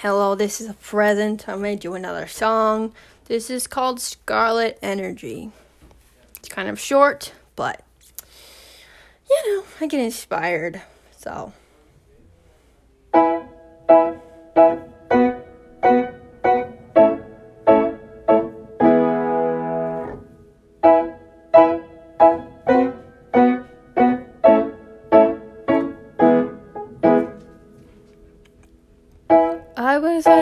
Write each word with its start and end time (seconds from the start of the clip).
Hello, 0.00 0.34
this 0.34 0.60
is 0.60 0.68
a 0.68 0.74
present. 0.74 1.48
I 1.48 1.56
made 1.56 1.82
you 1.82 1.94
another 1.94 2.26
song. 2.26 2.92
This 3.24 3.48
is 3.48 3.66
called 3.66 3.98
Scarlet 3.98 4.78
Energy. 4.82 5.52
It's 6.36 6.50
kind 6.50 6.68
of 6.68 6.78
short, 6.78 7.32
but 7.56 7.82
you 9.30 9.42
know, 9.46 9.64
I 9.80 9.86
get 9.86 10.00
inspired. 10.00 10.82
So. 11.16 11.54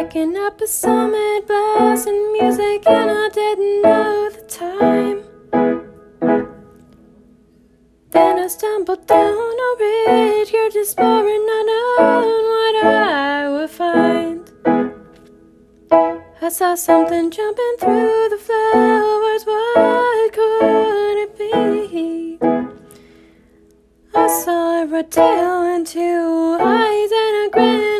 I 0.05 0.07
waking 0.07 0.37
up 0.37 0.61
a 0.61 0.67
summit 0.67 1.47
blasting 1.47 2.33
music 2.35 2.87
and 2.87 3.11
I 3.11 3.29
didn't 3.31 3.81
know 3.81 4.31
the 4.37 4.43
time. 4.43 5.23
Then 8.11 8.39
I 8.39 8.47
stumbled 8.49 9.07
down 9.07 9.55
a 9.67 9.77
ridge, 9.81 10.53
you're 10.53 10.71
just 10.71 10.99
boring, 10.99 11.47
unknown 11.59 12.45
what 12.53 12.85
I 12.85 13.49
would 13.49 13.71
find. 13.71 14.53
I 16.43 16.51
saw 16.51 16.75
something 16.75 17.31
jumping 17.31 17.77
through 17.81 18.29
the 18.29 18.41
flowers, 18.47 19.45
what 19.47 20.33
could 20.35 21.17
it 21.25 21.39
be? 21.39 22.39
I 24.15 24.27
saw 24.45 24.83
a 24.83 25.03
tail 25.03 25.63
and 25.63 25.87
two 25.87 26.59
eyes 26.61 27.11
and 27.11 27.47
a 27.47 27.51
grin 27.51 27.94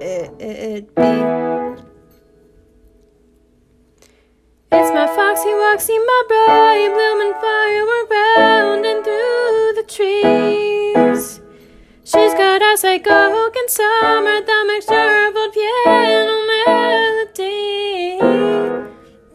It's 0.00 0.86
my 4.92 5.06
foxy 5.06 5.48
woxy, 5.48 5.96
my 5.98 6.22
bright 6.28 6.90
blooming 6.94 7.34
firework 7.40 8.10
round 8.10 8.86
and 8.86 9.02
through 9.04 9.72
the 9.74 9.82
trees. 9.88 11.40
She's 12.04 12.34
got 12.34 12.62
eyes 12.62 12.84
like 12.84 13.06
oak 13.08 13.56
and 13.56 13.70
summer, 13.70 14.40
the 14.40 14.64
mixture 14.66 15.26
of 15.26 15.36
old 15.36 15.52
piano 15.52 16.46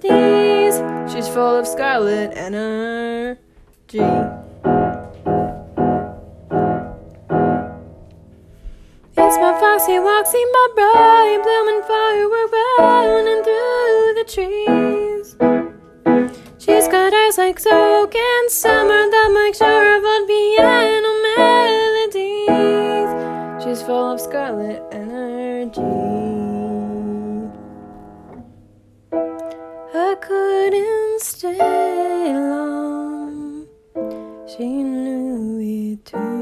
melodies. 0.02 1.14
She's 1.14 1.28
full 1.28 1.58
of 1.58 1.67
scarlet 1.67 2.31
energy. 2.36 4.00
It's 9.86 9.89
my 9.89 9.98
foxy 9.98 10.39
woxy, 10.39 10.44
my 10.53 10.67
bright 10.76 11.39
blooming 11.44 11.84
firework 11.84 12.52
round 12.80 13.28
and 13.28 13.44
through 13.44 14.14
the 14.16 14.23
trees. 14.23 15.36
She's 16.58 16.88
got 16.88 17.14
eyes 17.14 17.38
like 17.38 17.59
oak 17.70 18.16
and 18.16 18.50
summer, 18.50 19.09
the 19.09 19.30
mixture 19.34 19.95
of 19.95 20.06
old 20.06 20.25
piano 20.25 21.12
melodies. 21.36 22.40
She's 23.62 23.81
full 23.86 24.12
of 24.12 24.22
scarlet 24.22 24.84
energy. 24.94 25.81
I 29.94 30.16
couldn't 30.22 31.20
stay 31.20 32.34
long. 32.34 33.68
She 34.47 34.66
knew 34.66 35.59
it 35.59 36.06
too. 36.06 36.33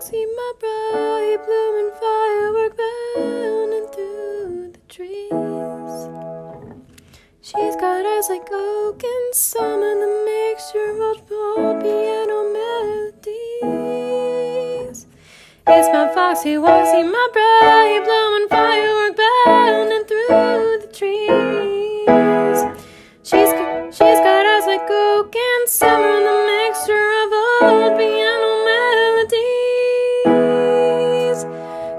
Woxy, 0.00 0.24
my 0.36 0.52
bright 0.60 1.38
blooming 1.46 1.92
firework 2.00 2.78
and 3.16 3.92
through 3.92 4.72
the 4.72 4.78
trees. 4.88 6.08
She's 7.42 7.76
got 7.76 8.06
eyes 8.06 8.28
like 8.30 8.48
oak 8.50 9.02
and 9.04 9.34
summer, 9.34 9.94
the 9.94 10.24
mixture 10.24 10.92
of 11.10 11.30
old 11.30 11.82
piano 11.82 12.52
melodies. 12.52 13.26
It's 15.66 15.88
my 15.92 16.08
foxy 16.14 16.56
woxy, 16.56 17.04
my 17.04 17.28
bright 17.32 18.02
blowing 18.04 18.48
firework 18.48 19.18
and 19.46 20.08
through 20.08 20.78
the 20.80 20.88
trees. 20.92 22.58
She's 23.22 23.52
got, 23.52 23.92
she's 23.92 24.20
got 24.20 24.46
eyes 24.46 24.66
like 24.66 24.90
oak 24.90 25.36
and 25.36 25.68
summer, 25.68 26.20
the 26.20 26.46
mixture 26.46 27.10
of 27.22 27.32
old 27.62 27.98
piano 27.98 28.19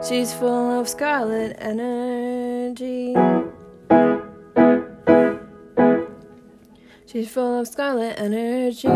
She's 0.04 0.34
full 0.34 0.80
of 0.80 0.90
scarlet 0.90 1.56
energy. 1.60 3.16
She's 7.06 7.30
full 7.30 7.60
of 7.60 7.68
scarlet 7.68 8.20
energy. 8.20 8.88